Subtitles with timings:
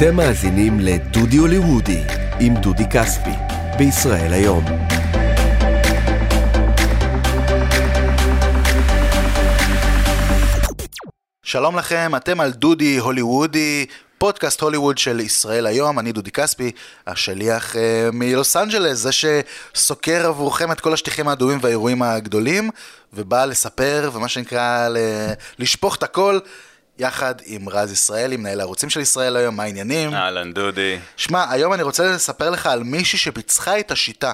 [0.00, 2.02] אתם מאזינים לדודי הוליוודי
[2.40, 3.30] עם דודי כספי,
[3.78, 4.64] בישראל היום.
[11.42, 13.86] שלום לכם, אתם על דודי הוליוודי,
[14.18, 16.70] פודקאסט הוליווד של ישראל היום, אני דודי כספי,
[17.06, 22.70] השליח אה, מלוס אנג'לס, זה שסוקר עבורכם את כל השטיחים האדומים והאירועים הגדולים,
[23.12, 24.96] ובא לספר, ומה שנקרא, ל...
[25.58, 26.38] לשפוך את הכל.
[27.00, 30.14] יחד עם רז ישראלי, מנהל הערוצים של ישראל היום, מה העניינים?
[30.14, 30.98] אהלן דודי.
[31.16, 34.32] שמע, היום אני רוצה לספר לך על מישהי שפיצחה את השיטה.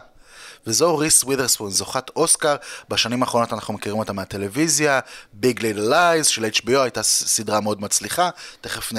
[0.67, 2.57] וזו ריס ווית'רספון, זוכת אוסקר,
[2.89, 5.01] בשנים האחרונות אנחנו מכירים אותה מהטלוויזיה,
[5.43, 8.97] Big Little Lies של HBO, הייתה סדרה מאוד מצליחה, תכף נ...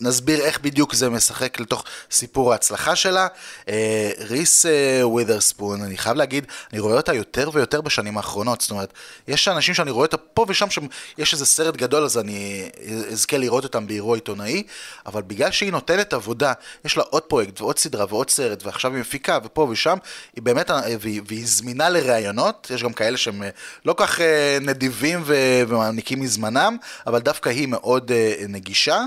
[0.00, 3.26] נסביר איך בדיוק זה משחק לתוך סיפור ההצלחה שלה.
[3.68, 8.60] אה, ריס אה, ווית'רספון, אני חייב להגיד, אני רואה אותה יותר ויותר בשנים האחרונות.
[8.60, 8.92] זאת אומרת,
[9.28, 12.68] יש אנשים שאני רואה אותה פה ושם, שיש איזה סרט גדול, אז אני
[13.12, 14.62] אזכה לראות אותם באירוע עיתונאי,
[15.06, 16.52] אבל בגלל שהיא נותנת עבודה,
[16.84, 19.98] יש לה עוד פרויקט ועוד סדרה ועוד סרט, ועכשיו היא מפיקה ופה ושם,
[20.36, 23.42] היא באמת, אה, והיא, והיא זמינה לראיונות, יש גם כאלה שהם
[23.84, 24.20] לא כך
[24.60, 26.76] נדיבים ומעניקים מזמנם,
[27.06, 28.12] אבל דווקא היא מאוד
[28.48, 29.04] נגישה.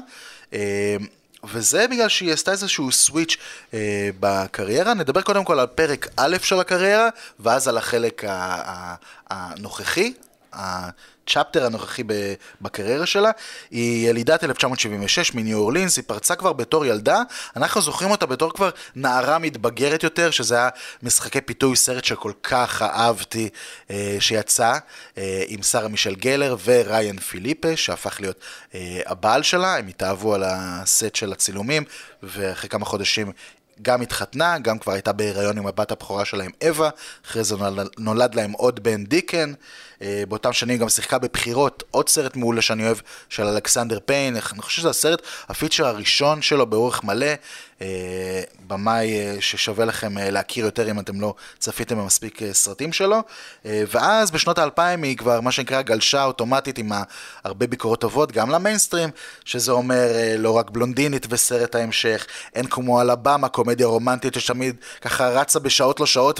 [0.53, 0.95] אה,
[1.43, 3.37] וזה בגלל שהיא עשתה איזשהו סוויץ'
[3.73, 4.93] אה, בקריירה.
[4.93, 7.09] נדבר קודם כל על פרק א' של הקריירה,
[7.39, 8.23] ואז על החלק
[9.29, 10.13] הנוכחי,
[10.53, 12.03] הצ'פטר הנוכחי
[12.61, 13.31] בקריירה שלה.
[13.71, 17.21] היא ילידת 1976 מניו אורלינס, היא פרצה כבר בתור ילדה,
[17.55, 20.69] אנחנו זוכרים אותה בתור כבר נערה מתבגרת יותר, שזה היה
[21.03, 23.49] משחקי פיתוי, סרט שכל כך אהבתי
[23.91, 24.77] אה, שיצא,
[25.17, 28.39] אה, עם שרה מישל גלר וריין פיליפה, שהפך להיות
[28.75, 31.83] אה, הבעל שלה, הם התאהבו על הסט של הצילומים,
[32.23, 33.31] ואחרי כמה חודשים
[33.81, 36.89] גם התחתנה, גם כבר הייתה בהיריון עם הבת הבכורה שלהם אווה,
[37.25, 37.55] אחרי זה
[37.97, 39.53] נולד, להם עוד בן דיקן,
[40.01, 42.97] אה, באותם שנים גם שיחקה בבחירות, עוד סרט מעולה שאני אוהב,
[43.29, 47.33] של אלכסנדר פיין, אני חושב שזה הסרט, הפיצ'ר הראשון שלו באורך מלא,
[48.67, 53.19] במאי אה, ששווה לכם להכיר יותר אם אתם לא צפיתם במספיק סרטים שלו.
[53.65, 56.91] ואז בשנות האלפיים היא כבר מה שנקרא גלשה אוטומטית עם
[57.43, 59.09] הרבה ביקורות טובות, גם למיינסטרים,
[59.45, 60.07] שזה אומר
[60.37, 62.25] לא רק בלונדינית וסרט ההמשך,
[62.55, 66.39] אין כמו אלבמה, קומדיה רומנטית שתמיד ככה רצה בשעות לא שעות,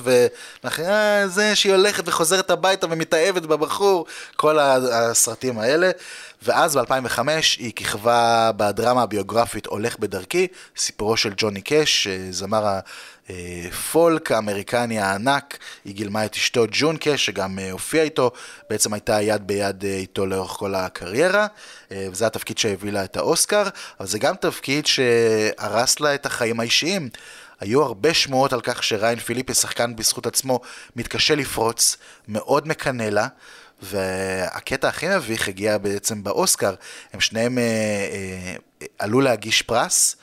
[0.63, 0.85] ואחרי
[1.27, 5.91] זה שהיא הולכת וחוזרת הביתה ומתאהבת בבחור, כל הסרטים האלה.
[6.43, 7.19] ואז ב-2005
[7.57, 12.79] היא כיכבה בדרמה הביוגרפית הולך בדרכי, סיפורו של ג'וני קאש, זמר
[13.29, 18.31] הפולק האמריקני הענק, היא גילמה את אשתו ג'ון קאש, שגם אה, הופיע איתו,
[18.69, 21.47] בעצם הייתה יד ביד אה, איתו לאורך כל הקריירה,
[21.91, 23.63] אה, וזה התפקיד שהביא לה את האוסקר,
[23.99, 27.09] אבל זה גם תפקיד שהרס לה את החיים האישיים.
[27.63, 30.59] היו הרבה שמועות על כך שריין פיליפי, שחקן בזכות עצמו,
[30.95, 31.97] מתקשה לפרוץ,
[32.27, 33.27] מאוד מקנא לה.
[33.81, 36.73] והקטע הכי מביך הגיע בעצם באוסקר,
[37.13, 40.15] הם שניהם אה, אה, עלו להגיש פרס,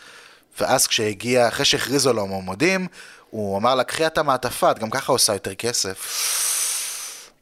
[0.61, 2.87] ואז כשהגיע, אחרי שהכריזו לו המועמדים,
[3.31, 5.99] הוא אמר לה, קחי את המעטפה, את גם ככה עושה יותר כסף.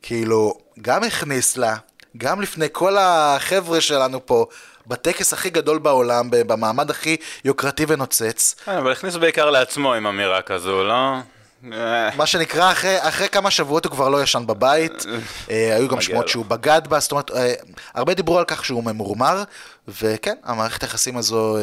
[0.03, 1.77] כאילו, גם הכניס לה,
[2.17, 4.47] גם לפני כל החבר'ה שלנו פה,
[4.89, 8.55] בטקס הכי גדול בעולם, במעמד הכי יוקרתי ונוצץ.
[8.65, 11.17] כן, אבל הכניס בעיקר לעצמו עם אמירה כזו, לא?
[12.17, 15.05] מה שנקרא, אחרי, אחרי כמה שבועות הוא כבר לא ישן בבית,
[15.51, 17.53] אה, היו גם שמות שהוא בגד בה, זאת אומרת, אה,
[17.95, 19.43] הרבה דיברו על כך שהוא ממורמר,
[19.89, 21.57] וכן, המערכת היחסים הזו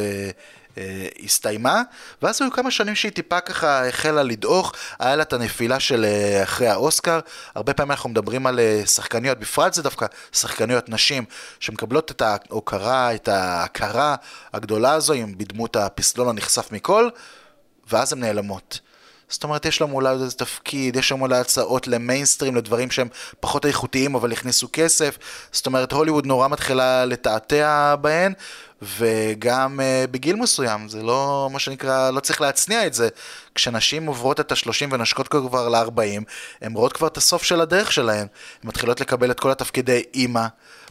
[0.77, 1.81] אה, הסתיימה,
[2.21, 6.43] ואז היו כמה שנים שהיא טיפה ככה החלה לדעוך, היה לה את הנפילה של אה,
[6.43, 7.19] אחרי האוסקר,
[7.55, 11.25] הרבה פעמים אנחנו מדברים על אה, שחקניות, בפרט זה דווקא שחקניות נשים,
[11.59, 14.15] שמקבלות את ההוקרה, את ההכרה
[14.53, 17.09] הגדולה הזו, עם בדמות הפסלון הנחשף מכל,
[17.91, 18.79] ואז הן נעלמות.
[19.35, 23.07] זאת אומרת, יש לנו אולי איזה תפקיד, יש לנו אולי הצעות למיינסטרים, לדברים שהם
[23.39, 25.17] פחות איכותיים אבל הכניסו כסף.
[25.51, 28.33] זאת אומרת, הוליווד נורא מתחילה לתעתע בהן,
[28.81, 33.09] וגם uh, בגיל מסוים, זה לא, מה שנקרא, לא צריך להצניע את זה.
[33.55, 36.23] כשנשים עוברות את ה-30 ונשקות כבר ל-40,
[36.61, 38.27] הן רואות כבר את הסוף של הדרך שלהן.
[38.27, 38.27] הן
[38.63, 40.45] מתחילות לקבל את כל התפקידי אימא.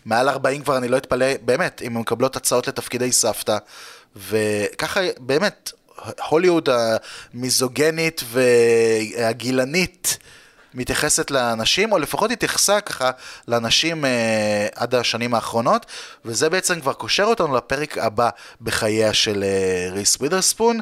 [0.04, 3.58] מעל 40 כבר אני לא אתפלא, באמת, אם הן מקבלות הצעות לתפקידי סבתא.
[4.16, 5.72] וככה, באמת,
[6.28, 10.18] הוליווד המיזוגנית והגילנית
[10.74, 13.10] מתייחסת לאנשים, או לפחות התייחסה ככה
[13.48, 15.86] לאנשים אה, עד השנים האחרונות,
[16.24, 18.30] וזה בעצם כבר קושר אותנו לפרק הבא
[18.60, 20.80] בחייה של אה, ריס ווית'רספון.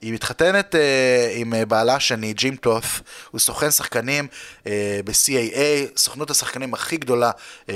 [0.00, 2.84] היא מתחתנת אה, עם בעלה השני, ג'ים טות,
[3.30, 4.26] הוא סוכן שחקנים
[4.66, 7.30] אה, ב-CAA, סוכנות השחקנים הכי גדולה
[7.68, 7.74] אה,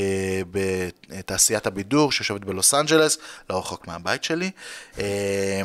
[0.50, 3.18] בתעשיית הבידור, שיושבת בלוס אנג'לס,
[3.50, 4.50] לא רחוק מהבית שלי.
[4.98, 5.62] אה,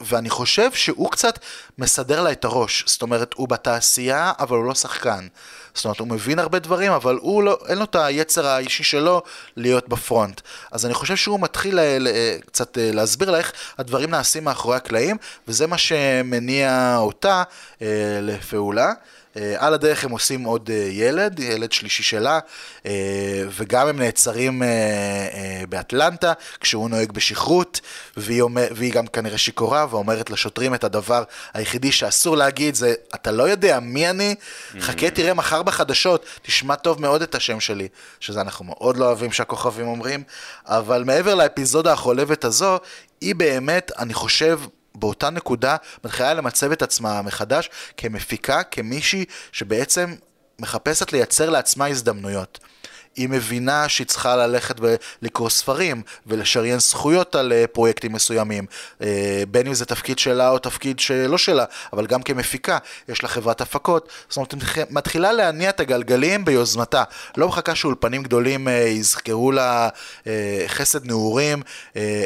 [0.00, 1.38] ואני חושב שהוא קצת
[1.78, 2.84] מסדר לה את הראש.
[2.86, 5.26] זאת אומרת, הוא בתעשייה, אבל הוא לא שחקן.
[5.74, 9.22] זאת אומרת, הוא מבין הרבה דברים, אבל הוא לא, אין לו את היצר האישי שלו
[9.56, 10.40] להיות בפרונט.
[10.72, 12.08] אז אני חושב שהוא מתחיל ל, ל,
[12.46, 15.16] קצת אה, להסביר לה איך הדברים נעשים מאחורי הקלעים,
[15.48, 17.42] וזה מה שמניע אותה
[17.82, 17.86] אה,
[18.22, 18.92] לפעולה.
[19.36, 22.38] אה, על הדרך הם עושים עוד אה, ילד, ילד שלישי שלה,
[22.86, 24.62] אה, וגם הם נעצרים
[25.68, 27.80] באטלנטה כשהוא נוהג בשכרות,
[28.16, 31.24] והיא, אומר, והיא גם כנראה שיכורה ואומרת לשוטרים את הדבר
[31.54, 34.34] היחידי שאסור להגיד זה, אתה לא יודע מי אני,
[34.80, 37.88] חכה תראה מחר בחדשות, תשמע טוב מאוד את השם שלי,
[38.20, 40.22] שזה אנחנו מאוד לא אוהבים שהכוכבים אומרים,
[40.66, 42.78] אבל מעבר לאפיזודה החולבת הזו,
[43.20, 44.60] היא באמת, אני חושב,
[44.94, 50.14] באותה נקודה מתחילה למצב את עצמה מחדש כמפיקה, כמישהי שבעצם
[50.58, 52.58] מחפשת לייצר לעצמה הזדמנויות.
[53.16, 58.66] היא מבינה שהיא צריכה ללכת ולקרוא ספרים ולשריין זכויות על אה, פרויקטים מסוימים,
[59.02, 62.78] אה, בין אם זה תפקיד שלה או תפקיד שלא שלה, אבל גם כמפיקה,
[63.08, 67.04] יש לה חברת הפקות, זאת אומרת, היא מתחילה להניע את הגלגלים ביוזמתה,
[67.36, 69.88] לא מחכה שאולפנים גדולים אה, יזכרו לה
[70.66, 71.62] חסד נעורים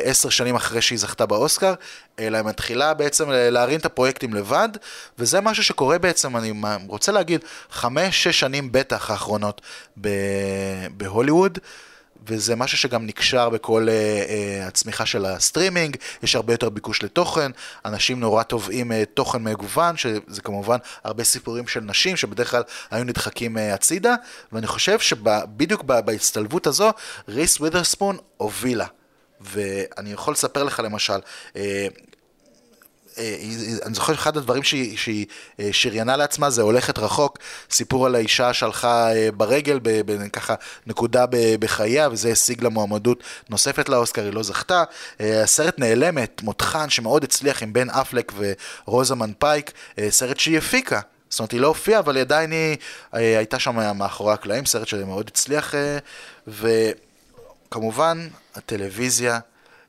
[0.04, 1.74] עשר שנים אחרי שהיא זכתה באוסקר,
[2.18, 4.68] אלא היא מתחילה בעצם להרים את הפרויקטים לבד,
[5.18, 6.52] וזה משהו שקורה בעצם, אני
[6.86, 9.60] רוצה להגיד, חמש-שש שנים בטח האחרונות
[10.96, 11.58] בהוליווד.
[12.26, 17.50] וזה משהו שגם נקשר בכל אה, אה, הצמיחה של הסטרימינג, יש הרבה יותר ביקוש לתוכן,
[17.84, 23.04] אנשים נורא תובעים uh, תוכן מגוון, שזה כמובן הרבה סיפורים של נשים שבדרך כלל היו
[23.04, 24.14] נדחקים uh, הצידה,
[24.52, 26.90] ואני חושב שבדיוק בהצטלבות הזו,
[27.28, 28.86] ריס ווית'רספון הובילה.
[29.44, 31.18] ואני יכול לספר לך למשל,
[31.56, 31.86] אה,
[33.18, 33.36] אה,
[33.86, 35.26] אני זוכר שאחד הדברים שהיא, שהיא
[35.60, 37.38] אה, שריינה לעצמה זה הולכת רחוק,
[37.70, 40.54] סיפור על האישה שהלכה ברגל, בככה
[40.86, 41.24] נקודה
[41.60, 44.84] בחייה, וזה השיג לה מועמדות נוספת לאוסקר, היא לא זכתה.
[45.20, 48.32] הסרט נעלמת, מותחן, שמאוד הצליח עם בן אפלק
[48.86, 49.72] ורוזמן פייק,
[50.08, 51.00] סרט שהיא הפיקה.
[51.28, 52.76] זאת אומרת, היא לא הופיעה, אבל עדיין היא
[53.12, 55.74] הייתה שם מאחורי הקלעים, סרט שמאוד הצליח,
[56.48, 56.90] ו...
[57.74, 59.38] כמובן, הטלוויזיה,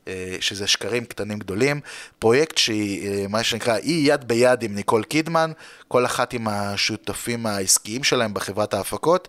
[0.08, 1.80] אה, שזה שקרים קטנים גדולים,
[2.18, 5.52] פרויקט שהיא, אה, מה שנקרא, היא יד ביד עם ניקול קידמן,
[5.88, 9.28] כל אחת עם השותפים העסקיים שלהם בחברת ההפקות,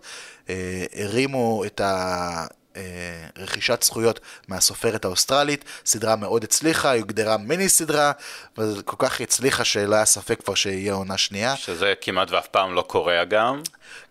[0.50, 2.46] אה, הרימו את ה...
[3.38, 8.12] רכישת זכויות מהסופרת האוסטרלית, סדרה מאוד הצליחה, היא הוגדרה מיני סדרה,
[8.58, 11.56] וכל כך הצליחה שלא היה ספק כבר שיהיה עונה שנייה.
[11.56, 13.62] שזה כמעט ואף פעם לא קורה גם.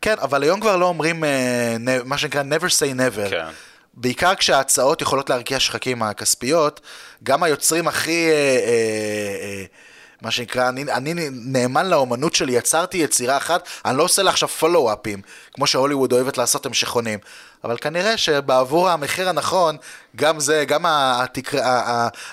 [0.01, 1.23] כן, אבל היום כבר לא אומרים
[2.05, 3.29] מה שנקרא never say never.
[3.29, 3.47] כן.
[3.99, 6.81] בעיקר כשההצעות יכולות להרקיע שחקים הכספיות,
[7.23, 8.67] גם היוצרים הכי, אה, אה,
[9.41, 9.65] אה,
[10.21, 14.49] מה שנקרא, אני, אני נאמן לאומנות שלי, יצרתי יצירה אחת, אני לא עושה לה עכשיו
[14.49, 15.21] פולו-אפים,
[15.53, 17.19] כמו שהוליווד אוהבת לעשות המשכונים.
[17.63, 19.77] אבל כנראה שבעבור המחיר הנכון,
[20.15, 21.59] גם זה, גם התקר...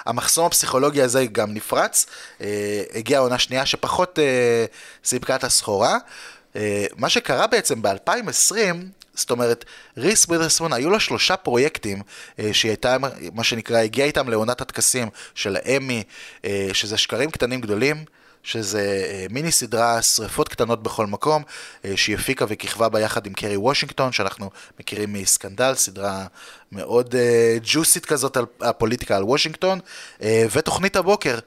[0.07, 2.07] המחסום הפסיכולוגי הזה גם נפרץ.
[2.41, 4.65] אה, הגיעה עונה שנייה שפחות אה,
[5.05, 5.99] סיפקה את הסחורה.
[6.57, 8.55] אה, מה שקרה בעצם ב-2020,
[9.15, 9.65] זאת אומרת,
[9.97, 12.03] ריס ווית'רסון, היו לה שלושה פרויקטים
[12.39, 12.97] אה, שהיא הייתה,
[13.35, 16.03] מה שנקרא, הגיעה איתם לעונת הטקסים של האמי,
[16.45, 18.05] אה, שזה שקרים קטנים גדולים.
[18.45, 21.43] שזה אה, מיני סדרה שריפות קטנות בכל מקום,
[21.85, 24.51] אה, שהיא הפיקה וכיכבה בה יחד עם קרי וושינגטון, שאנחנו
[24.81, 26.27] מכירים מסקנדל, סדרה
[26.73, 29.81] מאוד אה, ג'וסית כזאת על הפוליטיקה על וושינגטון,
[30.23, 31.39] אה, ותוכנית הבוקר.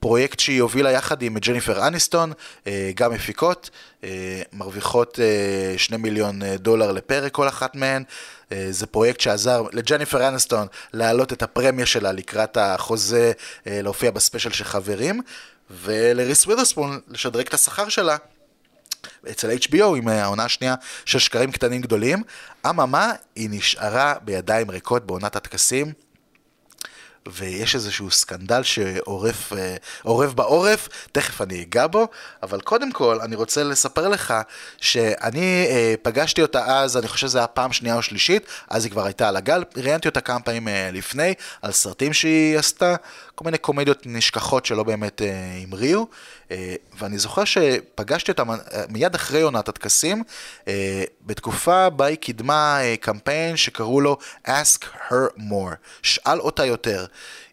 [0.00, 2.32] פרויקט שהיא הובילה יחד עם ג'ניפר אניסטון,
[2.66, 3.70] אה, גם מפיקות,
[4.04, 8.02] אה, מרוויחות אה, שני מיליון דולר לפרק כל אחת מהן.
[8.70, 13.32] זה פרויקט שעזר לג'ניפר אניסטון להעלות את הפרמיה שלה לקראת החוזה
[13.66, 15.20] להופיע בספיישל של חברים,
[15.70, 18.16] ולריס ווית'רספון לשדרג את השכר שלה.
[19.30, 22.22] אצל HBO עם העונה השנייה של שקרים קטנים גדולים.
[22.66, 25.92] אממה, היא נשארה בידיים ריקות בעונת הטקסים.
[27.28, 32.08] ויש איזשהו סקנדל שעורף אה, בעורף, תכף אני אגע בו,
[32.42, 34.34] אבל קודם כל אני רוצה לספר לך
[34.80, 38.92] שאני אה, פגשתי אותה אז, אני חושב שזה היה פעם שנייה או שלישית, אז היא
[38.92, 42.96] כבר הייתה על הגל, ראיינתי אותה כמה פעמים אה, לפני, על סרטים שהיא עשתה,
[43.40, 45.22] כל מיני קומדיות נשכחות שלא באמת
[45.62, 46.06] המריאו,
[46.98, 48.42] ואני זוכר שפגשתי אותה
[48.88, 50.22] מיד אחרי עונת הטקסים,
[51.26, 57.06] בתקופה בה היא קידמה קמפיין שקראו לו Ask Her More, שאל אותה יותר.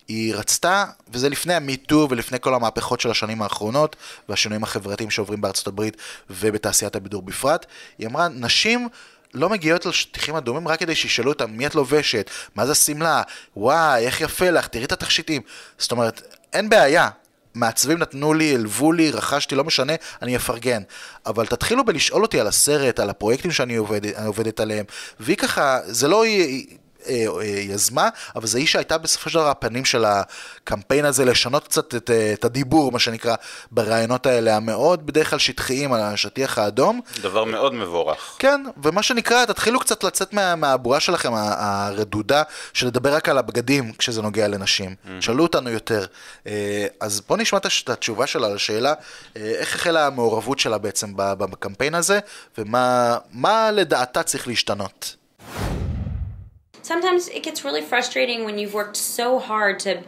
[0.08, 3.96] היא רצתה, וזה לפני המיטו ולפני כל המהפכות של השנים האחרונות
[4.30, 5.98] והשינויים החברתיים שעוברים בארצות הברית
[6.30, 7.66] ובתעשיית הבידור בפרט,
[7.98, 8.90] היא אמרה, נשים
[9.38, 13.22] לא מגיעות לשטיחים אדומים רק כדי שישאלו אותם מי את לובשת, מה זה שמלה,
[13.58, 15.42] וואי, איך יפה לך, תראי את התכשיטים.
[15.78, 17.10] זאת אומרת, אין בעיה,
[17.56, 20.82] מעצבים נתנו לי, הלוו לי, רכשתי, לא משנה, אני אפרגן.
[21.26, 24.86] אבל תתחילו בלשאול אותי על הסרט, על הפרויקטים שאני עובד, עובדת עליהם,
[25.20, 26.24] והיא ככה, זה לא...
[27.10, 31.64] אה, אה, יזמה, אבל זו איש שהייתה בסופו של דבר הפנים של הקמפיין הזה, לשנות
[31.64, 33.36] קצת את, אה, את הדיבור, מה שנקרא,
[33.72, 37.02] ברעיונות האלה, המאוד בדרך כלל שטחיים על השטיח האדום.
[37.22, 38.36] דבר מאוד מבורך.
[38.40, 43.92] כן, ומה שנקרא, תתחילו קצת לצאת מה, מהבועה שלכם, הרדודה, של לדבר רק על הבגדים
[43.98, 44.96] כשזה נוגע לנשים.
[45.20, 46.06] שאלו אותנו יותר.
[46.48, 48.94] אה, אז בואו נשמע את התשובה שלה לשאלה,
[49.38, 52.20] אה, איך החלה המעורבות שלה בעצם בקמפיין הזה,
[52.58, 55.17] ומה מה לדעתה צריך להשתנות.
[56.82, 60.04] Sometimes it gets really frustrating when you've worked so hard to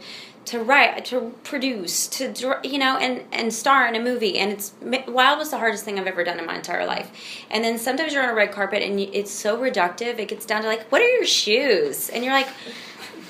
[0.46, 4.72] to write to produce to you know and and star in a movie and it's
[5.06, 7.10] wild was the hardest thing i've ever done in my entire life.
[7.50, 10.62] And then sometimes you're on a red carpet and it's so reductive it gets down
[10.62, 12.08] to like what are your shoes?
[12.08, 12.48] And you're like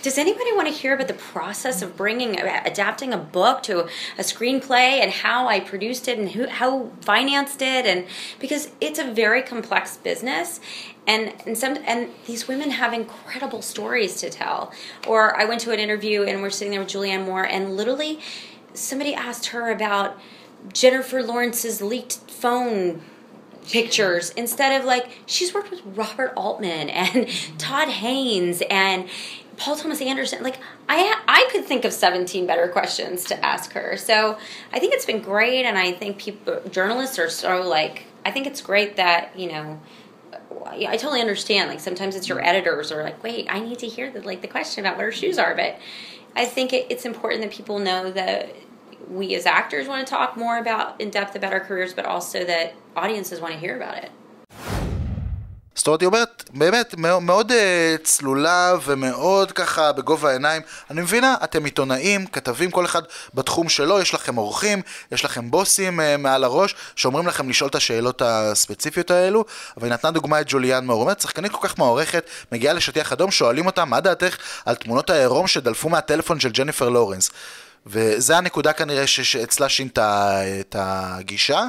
[0.02, 3.80] does anybody want to hear about the process of bringing uh, adapting a book to
[3.80, 7.86] a screenplay and how I produced it and who how financed it?
[7.86, 8.06] And
[8.38, 10.60] because it's a very complex business
[11.06, 14.72] and and some and these women have incredible stories to tell.
[15.06, 18.20] Or I went to an interview and we're sitting there with Julianne Moore and literally
[18.74, 20.18] somebody asked her about
[20.72, 23.02] Jennifer Lawrence's leaked phone
[23.68, 27.28] pictures instead of like she's worked with Robert Altman and
[27.58, 29.08] Todd Haynes and
[29.60, 30.42] Paul Thomas Anderson.
[30.42, 33.96] Like I I could think of 17 better questions to ask her.
[33.98, 34.38] So
[34.72, 38.46] I think it's been great and I think people journalists are so like I think
[38.46, 39.80] it's great that, you know,
[40.66, 41.68] I totally understand.
[41.68, 44.48] Like sometimes it's your editors are like, wait, I need to hear the like the
[44.48, 45.54] question about what her shoes are.
[45.54, 45.78] But
[46.34, 48.56] I think it, it's important that people know that
[49.10, 52.44] we as actors want to talk more about in depth about our careers, but also
[52.46, 54.10] that audiences want to hear about it.
[55.80, 60.62] זאת אומרת, היא אומרת, באמת, מאוד, מאוד אה, צלולה ומאוד ככה בגובה העיניים.
[60.90, 63.02] אני מבינה, אתם עיתונאים, כתבים, כל אחד
[63.34, 64.82] בתחום שלו, יש לכם אורחים,
[65.12, 69.44] יש לכם בוסים אה, מעל הראש, שאומרים לכם לשאול את השאלות הספציפיות האלו,
[69.76, 71.00] אבל היא נתנה דוגמה את ג'וליאן מאור.
[71.00, 75.46] אומרת, שחקנית כל כך מוערכת, מגיעה לשטיח אדום, שואלים אותה, מה דעתך על תמונות העירום
[75.46, 77.30] שדלפו מהטלפון של ג'ניפר לורנס?
[77.86, 81.64] וזה הנקודה כנראה ש- שאצלה שינתה את הגישה.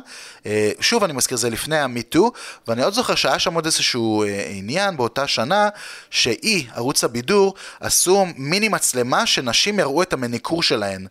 [0.46, 2.32] אה, שוב, אני מזכיר, זה לפני המיטו,
[2.68, 5.70] ואני עוד זוכר שהיה שם עוד איזשהו אה, עניין באותה שנה,
[6.10, 11.08] שהיא, ערוץ הבידור, עשו מיני מצלמה שנשים יראו את המניקור שלהן.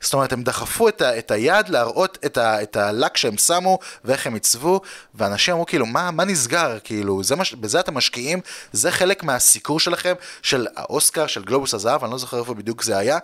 [0.00, 3.78] זאת אומרת, הם דחפו את, ה, את היד להראות את, ה, את הלק שהם שמו
[4.04, 4.80] ואיך הם עיצבו,
[5.14, 6.78] ואנשים אמרו כאילו, מה, מה נסגר?
[6.84, 8.40] כאילו, זה מש, בזה אתם משקיעים,
[8.72, 12.98] זה חלק מהסיקור שלכם, של האוסקר, של גלובוס הזהב, אני לא זוכר איפה בדיוק זה
[12.98, 13.18] היה,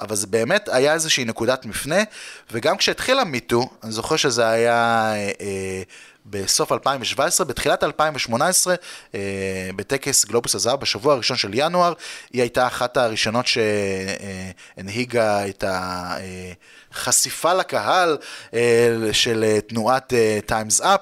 [0.00, 2.02] אבל זה באמת היה איזושהי נקודת מפנה,
[2.50, 5.12] וגם כשהתחיל המיטו, אני זוכר שזה היה...
[5.14, 5.82] אה, אה,
[6.30, 8.74] בסוף 2017, בתחילת 2018,
[9.14, 9.20] אה,
[9.76, 11.92] בטקס גלובוס הזהב, בשבוע הראשון של ינואר,
[12.32, 15.64] היא הייתה אחת הראשונות שהנהיגה את
[16.92, 18.18] החשיפה לקהל
[18.54, 20.12] אה, של אה, תנועת
[20.46, 21.00] טיימס אפ.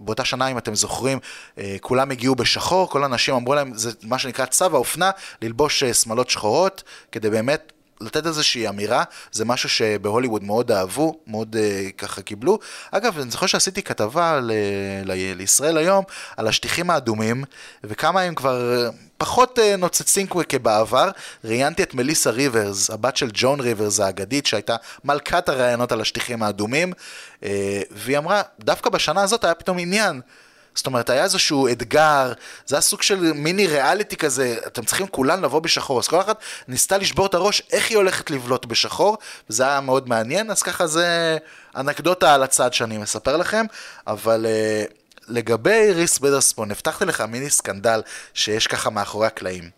[0.00, 1.18] באותה שנה, אם אתם זוכרים,
[1.58, 5.10] אה, כולם הגיעו בשחור, כל האנשים אמרו להם, זה מה שנקרא צו האופנה,
[5.42, 6.82] ללבוש אה, שמלות שחורות,
[7.12, 12.58] כדי באמת לתת איזושהי אמירה, זה משהו שבהוליווד מאוד אהבו, מאוד uh, ככה קיבלו.
[12.90, 14.52] אגב, אני זוכר שעשיתי כתבה ל-
[15.04, 16.04] ל- לישראל היום
[16.36, 17.44] על השטיחים האדומים,
[17.84, 21.10] וכמה הם כבר פחות uh, נוצצים כבעבר.
[21.44, 26.92] ראיינתי את מליסה ריברס, הבת של ג'ון ריברס האגדית, שהייתה מלכת הראיונות על השטיחים האדומים,
[27.40, 27.46] uh,
[27.90, 30.20] והיא אמרה, דווקא בשנה הזאת היה פתאום עניין.
[30.74, 32.32] זאת אומרת, היה איזשהו אתגר,
[32.66, 35.98] זה היה סוג של מיני ריאליטי כזה, אתם צריכים כולן לבוא בשחור.
[35.98, 36.38] אז כל אחת
[36.68, 39.18] ניסתה לשבור את הראש איך היא הולכת לבלוט בשחור,
[39.50, 41.38] וזה היה מאוד מעניין, אז ככה זה
[41.76, 43.66] אנקדוטה על הצד שאני מספר לכם,
[44.06, 44.92] אבל uh,
[45.28, 48.02] לגבי ריס בדרספון, הבטחתי לך מיני סקנדל
[48.34, 49.70] שיש ככה מאחורי הקלעים.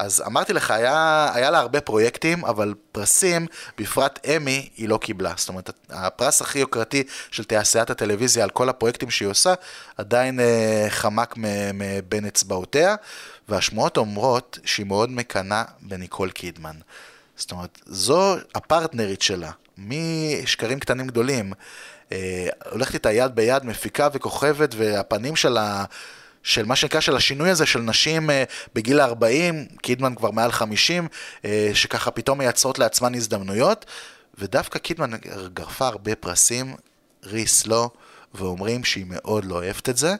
[0.00, 3.46] אז אמרתי לך, היה, היה לה הרבה פרויקטים, אבל פרסים,
[3.78, 5.32] בפרט אמי, היא לא קיבלה.
[5.36, 9.54] זאת אומרת, הפרס הכי יוקרתי של תעשיית הטלוויזיה על כל הפרויקטים שהיא עושה,
[9.96, 11.34] עדיין אה, חמק
[11.74, 12.94] מבין אצבעותיה,
[13.48, 16.76] והשמועות אומרות שהיא מאוד מקנאה בניקול קידמן.
[17.36, 21.52] זאת אומרת, זו הפרטנרית שלה, משקרים קטנים גדולים.
[22.12, 25.84] אה, הולכת איתה יד ביד, מפיקה וכוכבת, והפנים שלה...
[26.44, 31.08] של מה שנקרא של השינוי הזה של נשים אה, בגיל ה-40, קידמן כבר מעל 50,
[31.44, 33.86] אה, שככה פתאום מייצרות לעצמן הזדמנויות,
[34.38, 35.10] ודווקא קידמן
[35.54, 36.74] גרפה הרבה פרסים,
[37.24, 37.90] ריס לא,
[38.34, 40.14] ואומרים שהיא מאוד לא אוהבת את זה.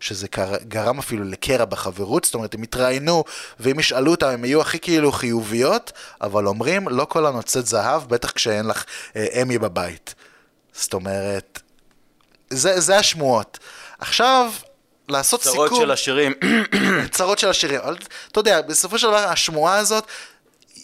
[0.00, 0.26] שזה
[0.68, 3.24] גרם אפילו לקרע בחברות, זאת אומרת, הם יתראיינו,
[3.60, 8.30] ואם ישאלו אותם, הם יהיו הכי כאילו חיוביות, אבל אומרים, לא כל הנוצאת זהב, בטח
[8.30, 8.84] כשאין לך
[9.16, 10.14] אה, אמי בבית.
[10.72, 11.60] זאת אומרת,
[12.50, 13.58] זה, זה השמועות.
[13.98, 14.52] עכשיו,
[15.08, 15.80] לעשות צרות סיכום...
[15.80, 16.34] של השירים.
[17.10, 17.80] צרות של השירים.
[17.80, 17.96] אבל
[18.32, 20.04] אתה יודע, בסופו של דבר, השמועה הזאת,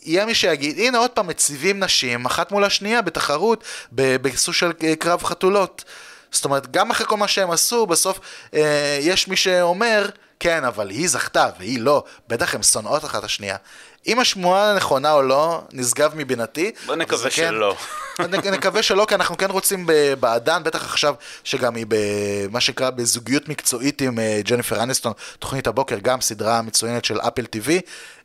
[0.04, 5.22] יהיה מי שיגיד, הנה עוד פעם מציבים נשים, אחת מול השנייה, בתחרות, בסוג של קרב
[5.22, 5.84] חתולות.
[6.32, 8.20] זאת אומרת, גם אחרי כל מה שהם עשו, בסוף
[8.54, 10.08] אה, יש מי שאומר,
[10.40, 13.56] כן, אבל היא זכתה והיא לא, בטח הן שונאות אחת השנייה.
[14.06, 16.72] אם השמועה נכונה או לא, נשגב מבינתי.
[16.86, 17.76] בוא נקווה כן- שלא.
[18.52, 19.86] נקווה שלא, כי אנחנו כן רוצים
[20.20, 25.98] בעדן, בטח עכשיו שגם היא במה שנקרא בזוגיות מקצועית עם אה, ג'ניפר אניסטון, תוכנית הבוקר,
[26.02, 27.70] גם סדרה מצוינת של אפל TV.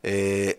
[0.04, 0.50] אה,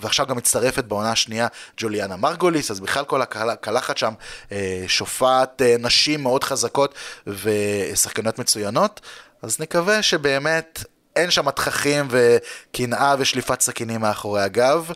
[0.00, 4.12] ועכשיו גם מצטרפת בעונה השנייה ג'וליאנה מרגוליס, אז בכלל כל הקל- הקלחת שם
[4.52, 6.94] אה, שופעת נשים מאוד חזקות
[7.26, 9.00] ושחקניות מצוינות,
[9.42, 10.84] אז נקווה שבאמת
[11.16, 14.90] אין שם תככים וקנאה ושליפת סכינים מאחורי הגב.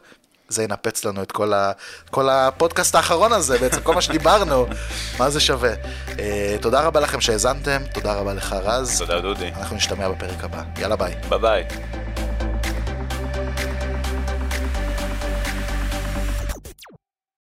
[0.49, 1.73] זה ינפץ לנו את כל, ה,
[2.11, 4.67] כל הפודקאסט האחרון הזה, בעצם כל מה שדיברנו,
[5.19, 5.73] מה זה שווה.
[6.19, 8.99] אה, תודה רבה לכם שהאזנתם, תודה רבה לך רז.
[8.99, 9.51] תודה דודי.
[9.57, 10.63] אנחנו נשתמע בפרק הבא.
[10.79, 11.15] יאללה ביי.
[11.29, 11.65] ביי ביי.